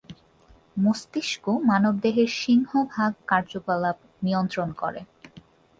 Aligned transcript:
মস্তিষ্ক 0.77 1.45
মানবদেহের 1.69 2.29
সিংহভাগ 2.41 3.11
কার্যকলাপ 3.27 3.97
নিয়ন্ত্রণ 4.23 4.69
করে। 4.73 5.01